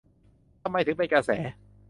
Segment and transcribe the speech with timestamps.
[0.61, 1.29] ทำไมถึงเป็นกระแส